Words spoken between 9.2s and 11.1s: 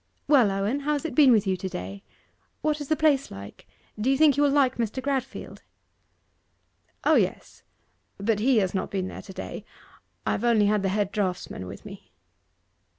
to day; I have only had the